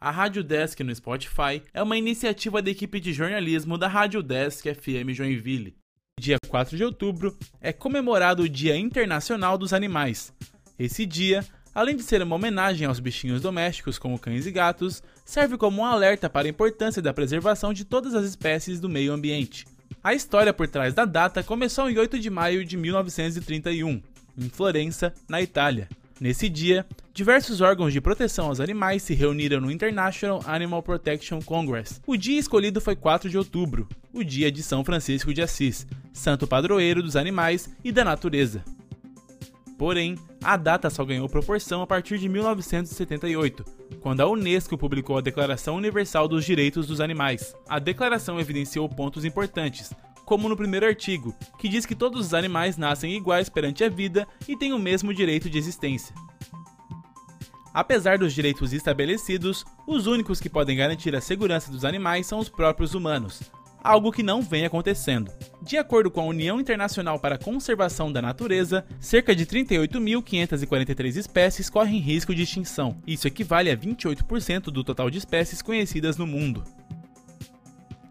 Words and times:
A 0.00 0.12
Rádio 0.12 0.44
Desk 0.44 0.80
no 0.84 0.94
Spotify 0.94 1.60
é 1.74 1.82
uma 1.82 1.96
iniciativa 1.96 2.62
da 2.62 2.70
equipe 2.70 3.00
de 3.00 3.12
jornalismo 3.12 3.76
da 3.76 3.88
Rádio 3.88 4.22
Desk 4.22 4.72
FM 4.72 5.10
Joinville. 5.10 5.74
Dia 6.20 6.36
4 6.46 6.76
de 6.76 6.84
outubro 6.84 7.36
é 7.60 7.72
comemorado 7.72 8.44
o 8.44 8.48
Dia 8.48 8.76
Internacional 8.76 9.58
dos 9.58 9.72
Animais. 9.72 10.32
Esse 10.78 11.04
dia, 11.04 11.44
além 11.74 11.96
de 11.96 12.04
ser 12.04 12.22
uma 12.22 12.36
homenagem 12.36 12.86
aos 12.86 13.00
bichinhos 13.00 13.40
domésticos 13.40 13.98
como 13.98 14.20
cães 14.20 14.46
e 14.46 14.52
gatos, 14.52 15.02
serve 15.24 15.56
como 15.56 15.82
um 15.82 15.84
alerta 15.84 16.30
para 16.30 16.46
a 16.46 16.50
importância 16.50 17.02
da 17.02 17.12
preservação 17.12 17.72
de 17.72 17.84
todas 17.84 18.14
as 18.14 18.24
espécies 18.24 18.78
do 18.78 18.88
meio 18.88 19.12
ambiente. 19.12 19.66
A 20.00 20.14
história 20.14 20.54
por 20.54 20.68
trás 20.68 20.94
da 20.94 21.04
data 21.04 21.42
começou 21.42 21.90
em 21.90 21.98
8 21.98 22.20
de 22.20 22.30
maio 22.30 22.64
de 22.64 22.76
1931, 22.76 24.00
em 24.38 24.48
Florença, 24.48 25.12
na 25.28 25.42
Itália. 25.42 25.88
Nesse 26.20 26.48
dia, 26.48 26.84
diversos 27.14 27.60
órgãos 27.60 27.92
de 27.92 28.00
proteção 28.00 28.46
aos 28.46 28.58
animais 28.58 29.04
se 29.04 29.14
reuniram 29.14 29.60
no 29.60 29.70
International 29.70 30.42
Animal 30.46 30.82
Protection 30.82 31.40
Congress. 31.40 32.00
O 32.04 32.16
dia 32.16 32.40
escolhido 32.40 32.80
foi 32.80 32.96
4 32.96 33.30
de 33.30 33.38
outubro, 33.38 33.88
o 34.12 34.24
dia 34.24 34.50
de 34.50 34.60
São 34.60 34.84
Francisco 34.84 35.32
de 35.32 35.42
Assis, 35.42 35.86
santo 36.12 36.44
padroeiro 36.44 37.04
dos 37.04 37.14
animais 37.14 37.70
e 37.84 37.92
da 37.92 38.04
natureza. 38.04 38.64
Porém, 39.78 40.16
a 40.42 40.56
data 40.56 40.90
só 40.90 41.04
ganhou 41.04 41.28
proporção 41.28 41.82
a 41.82 41.86
partir 41.86 42.18
de 42.18 42.28
1978, 42.28 43.64
quando 44.00 44.20
a 44.20 44.26
Unesco 44.26 44.76
publicou 44.76 45.16
a 45.16 45.20
Declaração 45.20 45.76
Universal 45.76 46.26
dos 46.26 46.44
Direitos 46.44 46.88
dos 46.88 47.00
Animais. 47.00 47.54
A 47.68 47.78
declaração 47.78 48.40
evidenciou 48.40 48.88
pontos 48.88 49.24
importantes, 49.24 49.92
como 50.28 50.46
no 50.46 50.54
primeiro 50.58 50.84
artigo, 50.84 51.34
que 51.58 51.70
diz 51.70 51.86
que 51.86 51.94
todos 51.94 52.26
os 52.26 52.34
animais 52.34 52.76
nascem 52.76 53.16
iguais 53.16 53.48
perante 53.48 53.82
a 53.82 53.88
vida 53.88 54.28
e 54.46 54.54
têm 54.54 54.74
o 54.74 54.78
mesmo 54.78 55.14
direito 55.14 55.48
de 55.48 55.56
existência. 55.56 56.14
Apesar 57.72 58.18
dos 58.18 58.34
direitos 58.34 58.74
estabelecidos, 58.74 59.64
os 59.86 60.06
únicos 60.06 60.38
que 60.38 60.50
podem 60.50 60.76
garantir 60.76 61.16
a 61.16 61.20
segurança 61.22 61.72
dos 61.72 61.82
animais 61.82 62.26
são 62.26 62.40
os 62.40 62.50
próprios 62.50 62.92
humanos, 62.92 63.40
algo 63.82 64.12
que 64.12 64.22
não 64.22 64.42
vem 64.42 64.66
acontecendo. 64.66 65.32
De 65.62 65.78
acordo 65.78 66.10
com 66.10 66.20
a 66.20 66.26
União 66.26 66.60
Internacional 66.60 67.18
para 67.18 67.36
a 67.36 67.42
Conservação 67.42 68.12
da 68.12 68.20
Natureza, 68.20 68.84
cerca 69.00 69.34
de 69.34 69.46
38.543 69.46 71.16
espécies 71.16 71.70
correm 71.70 72.00
risco 72.00 72.34
de 72.34 72.42
extinção. 72.42 73.00
Isso 73.06 73.26
equivale 73.26 73.70
a 73.70 73.76
28% 73.78 74.64
do 74.64 74.84
total 74.84 75.08
de 75.08 75.16
espécies 75.16 75.62
conhecidas 75.62 76.18
no 76.18 76.26
mundo. 76.26 76.64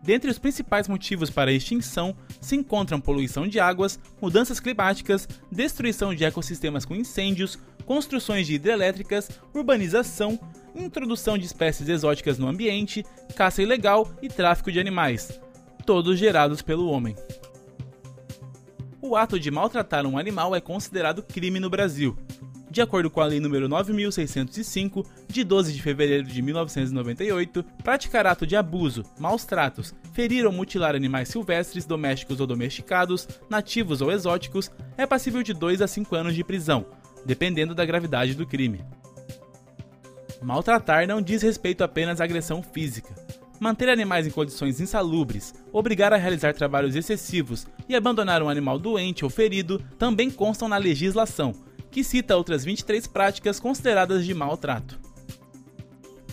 Dentre 0.08 0.32
os 0.32 0.40
principais 0.40 0.88
motivos 0.88 1.30
para 1.30 1.52
a 1.52 1.54
extinção 1.54 2.16
se 2.40 2.56
encontram 2.56 2.98
poluição 2.98 3.46
de 3.46 3.60
águas, 3.60 4.00
mudanças 4.22 4.58
climáticas, 4.58 5.28
destruição 5.52 6.16
de 6.16 6.24
ecossistemas 6.24 6.86
com 6.86 6.96
incêndios, 6.96 7.60
construções 7.86 8.48
de 8.48 8.54
hidrelétricas, 8.54 9.30
urbanização, 9.54 10.40
introdução 10.74 11.38
de 11.38 11.46
espécies 11.46 11.90
exóticas 11.90 12.38
no 12.38 12.48
ambiente, 12.48 13.06
caça 13.36 13.62
ilegal 13.62 14.10
e 14.22 14.30
tráfico 14.30 14.72
de 14.72 14.80
animais, 14.80 15.42
todos 15.86 16.18
gerados 16.18 16.62
pelo 16.62 16.90
homem. 16.90 17.14
O 19.02 19.14
ato 19.14 19.38
de 19.38 19.52
maltratar 19.52 20.06
um 20.06 20.18
animal 20.18 20.56
é 20.56 20.62
considerado 20.62 21.22
crime 21.22 21.60
no 21.60 21.70
Brasil, 21.70 22.18
de 22.78 22.81
acordo 22.81 23.09
com 23.09 23.20
a 23.20 23.25
Lei 23.25 23.39
nº 23.39 23.67
9605, 23.67 25.03
de 25.28 25.44
12 25.44 25.73
de 25.73 25.81
fevereiro 25.81 26.28
de 26.28 26.44
1998, 26.44 27.64
praticar 27.83 28.28
ato 28.28 28.45
de 28.45 28.56
abuso, 28.56 29.02
maus 29.20 29.45
tratos, 29.45 29.95
ferir 30.14 30.45
ou 30.45 30.52
mutilar 30.52 30.94
animais 30.94 31.28
silvestres, 31.28 31.88
domésticos 31.88 32.39
ou 32.39 32.45
domesticados, 32.45 33.28
nativos 33.50 34.00
ou 34.00 34.11
exóticos, 34.11 34.70
é 34.95 35.08
passível 35.08 35.42
de 35.42 35.55
2 35.55 35.81
a 35.81 35.88
5 35.88 36.16
anos 36.16 36.36
de 36.36 36.44
prisão, 36.44 36.86
dependendo 37.25 37.73
da 37.73 37.83
gravidade 37.83 38.36
do 38.36 38.45
crime. 38.45 38.86
Maltratar 40.39 41.08
não 41.08 41.20
diz 41.20 41.42
respeito 41.42 41.83
apenas 41.83 42.22
à 42.22 42.25
agressão 42.25 42.61
física. 42.61 43.16
Manter 43.59 43.89
animais 43.89 44.28
em 44.28 44.30
condições 44.30 44.80
insalubres, 44.80 45.52
obrigar 45.73 46.14
a 46.14 46.17
realizar 46.17 46.53
trabalhos 46.53 46.95
excessivos 46.95 47.66
e 47.89 47.95
abandonar 47.95 48.44
um 48.44 48.50
animal 48.50 48.78
doente 48.78 49.23
ou 49.23 49.31
ferido 49.31 49.83
também 49.98 50.30
constam 50.30 50.70
na 50.70 50.77
legislação, 50.77 51.55
que 51.92 52.03
cita 52.03 52.36
outras 52.36 52.64
23 52.64 53.08
práticas 53.08 53.59
consideradas 53.59 54.25
de 54.25 54.33
maltrato. 54.33 54.99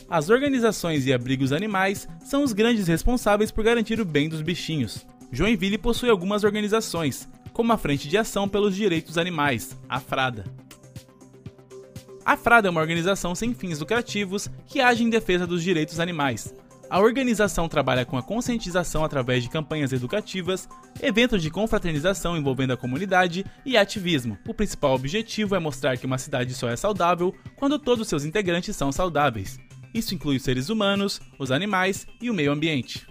As 0.09 0.29
organizações 0.29 1.07
e 1.07 1.13
abrigos 1.13 1.53
animais 1.53 2.07
são 2.25 2.43
os 2.43 2.53
grandes 2.53 2.87
responsáveis 2.87 3.51
por 3.51 3.65
garantir 3.65 4.01
o 4.01 4.05
bem 4.05 4.29
dos 4.29 4.43
bichinhos. 4.43 5.07
Joinville 5.33 5.79
possui 5.79 6.11
algumas 6.11 6.45
organizações, 6.45 7.29
como 7.53 7.73
a 7.73 7.79
Frente 7.79 8.09
de 8.09 8.19
Ação 8.19 8.49
pelos 8.49 8.77
Direitos 8.77 9.17
Animais, 9.17 9.77
a 9.89 9.99
FRADA. 9.99 10.45
A 12.25 12.37
FRADA 12.37 12.69
é 12.69 12.71
uma 12.71 12.81
organização 12.81 13.35
sem 13.35 13.53
fins 13.55 13.81
lucrativos 13.81 14.49
que 14.67 14.81
age 14.81 15.05
em 15.05 15.11
defesa 15.11 15.47
dos 15.47 15.63
direitos 15.63 16.01
animais, 16.01 16.55
a 16.95 17.01
organização 17.01 17.69
trabalha 17.69 18.05
com 18.05 18.17
a 18.17 18.23
conscientização 18.23 19.05
através 19.05 19.43
de 19.43 19.51
campanhas 19.51 19.93
educativas, 19.93 20.69
eventos 21.03 21.43
de 21.43 21.51
confraternização 21.51 22.37
envolvendo 22.37 22.73
a 22.73 22.77
comunidade 22.77 23.45
e 23.67 23.77
ativismo. 23.77 24.39
O 24.47 24.55
principal 24.55 24.95
objetivo 24.95 25.57
é 25.57 25.59
mostrar 25.59 25.97
que 25.97 26.07
uma 26.07 26.19
cidade 26.19 26.55
só 26.55 26.69
é 26.69 26.77
saudável 26.77 27.35
quando 27.57 27.81
todos 27.81 28.07
seus 28.07 28.25
integrantes 28.25 28.77
são 28.77 28.93
saudáveis. 28.93 29.59
Isso 29.93 30.15
inclui 30.15 30.37
os 30.37 30.45
seres 30.45 30.69
humanos, 30.69 31.21
os 31.37 31.51
animais 31.51 32.07
e 32.23 32.31
o 32.31 32.35
meio 32.35 32.53
ambiente. 32.53 33.05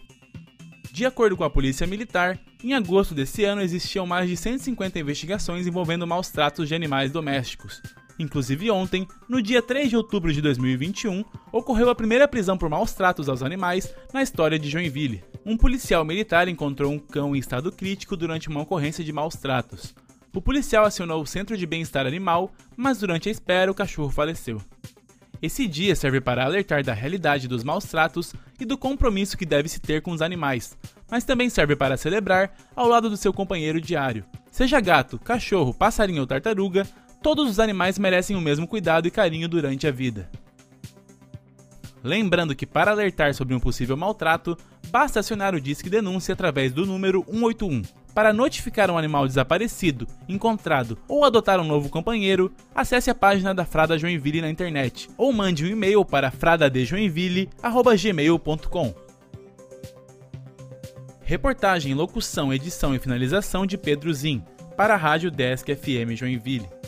De 0.93 1.05
acordo 1.05 1.35
com 1.35 1.43
a 1.43 1.49
Polícia 1.49 1.85
Militar, 1.85 2.39
em 2.63 2.73
agosto 2.73 3.13
desse 3.13 3.43
ano 3.43 3.61
existiam 3.61 4.05
mais 4.05 4.29
de 4.29 4.38
150 4.38 4.97
investigações 4.97 5.67
envolvendo 5.67 6.07
maus 6.07 6.29
tratos 6.29 6.69
de 6.69 6.75
animais 6.75 7.11
domésticos, 7.11 7.81
Inclusive 8.19 8.69
ontem, 8.69 9.07
no 9.28 9.41
dia 9.41 9.62
3 9.62 9.90
de 9.90 9.97
outubro 9.97 10.31
de 10.31 10.41
2021, 10.41 11.24
ocorreu 11.51 11.90
a 11.90 11.96
primeira 11.96 12.28
prisão 12.28 12.57
por 12.57 12.69
maus 12.69 12.94
tratos 12.94 13.28
aos 13.28 13.41
animais 13.41 13.94
na 14.13 14.22
história 14.22 14.59
de 14.59 14.69
Joinville. 14.69 15.24
Um 15.46 15.57
policial 15.57 16.06
militar 16.06 16.47
encontrou 16.47 16.91
um 16.91 17.00
cão 17.00 17.35
em 17.35 17.40
estado 17.40 17.72
crítico 17.72 18.16
durante 18.16 18.50
uma 18.50 18.62
ocorrência 18.62 19.03
de 19.03 19.12
maus 19.12 19.35
tratos. 19.35 19.96
O 20.34 20.41
policial 20.41 20.85
acionou 20.85 21.22
o 21.22 21.28
Centro 21.28 21.57
de 21.57 21.66
Bem-Estar 21.66 22.07
Animal, 22.07 22.52
mas 22.75 23.00
durante 23.00 23.29
a 23.29 23.31
espera 23.31 23.72
o 23.72 23.75
cachorro 23.75 24.09
faleceu. 24.09 24.62
Esse 25.41 25.68
dia 25.68 25.96
serve 25.96 26.22
para 26.22 26.46
alertar 26.46 26.84
da 26.84 26.94
realidade 26.94 27.50
dos 27.50 27.63
maus 27.63 27.84
tratos 27.84 28.34
e 28.59 28.63
do 28.63 28.78
compromisso 28.78 29.38
que 29.38 29.46
deve 29.46 29.68
se 29.68 29.79
ter 29.79 30.02
com 30.02 30.12
os 30.12 30.22
animais, 30.22 30.78
mas 31.12 31.25
também 31.25 31.50
serve 31.50 31.75
para 31.75 31.97
celebrar 31.97 32.56
ao 32.73 32.88
lado 32.88 33.09
do 33.09 33.18
seu 33.18 33.34
companheiro 33.34 33.81
diário. 33.81 34.23
Seja 34.50 34.79
gato, 34.79 35.19
cachorro, 35.19 35.73
passarinho 35.73 36.22
ou 36.22 36.28
tartaruga, 36.28 36.88
todos 37.23 37.50
os 37.50 37.59
animais 37.59 37.97
merecem 37.97 38.35
o 38.35 38.41
mesmo 38.41 38.67
cuidado 38.67 39.07
e 39.07 39.11
carinho 39.11 39.47
durante 39.47 39.88
a 39.88 39.91
vida. 39.91 40.29
Lembrando 42.03 42.53
que 42.53 42.66
para 42.66 42.91
alertar 42.91 43.34
sobre 43.34 43.56
um 43.56 43.61
possível 43.61 43.95
maltrato, 43.95 44.57
basta 44.89 45.22
acionar 45.22 45.56
o 45.56 45.61
Disque 45.61 45.89
Denúncia 45.89 46.34
através 46.34 46.73
do 46.73 46.85
número 46.85 47.23
181. 47.25 47.81
Para 48.13 48.34
notificar 48.34 48.91
um 48.91 48.97
animal 48.97 49.25
desaparecido, 49.25 50.06
encontrado 50.28 50.97
ou 51.07 51.23
adotar 51.23 51.61
um 51.61 51.63
novo 51.63 51.88
companheiro, 51.89 52.51
acesse 52.75 53.09
a 53.09 53.16
página 53.16 53.55
da 53.55 53.63
Frada 53.66 53.97
Joinville 53.97 54.41
na 54.41 54.50
internet 54.50 55.09
ou 55.17 55.31
mande 55.31 55.63
um 55.63 55.67
e-mail 55.67 56.03
para 56.03 56.29
fradadejoinville@gmail.com. 56.29 58.94
Reportagem, 61.23 61.94
locução, 61.94 62.53
edição 62.53 62.94
e 62.94 63.00
finalização 63.00 63.66
de 63.66 63.78
Pedro 63.78 64.13
Zin, 64.13 64.44
para 64.75 64.95
a 64.95 64.97
Rádio 64.97 65.31
Desk 65.31 65.73
FM 65.73 66.16
Joinville. 66.16 66.82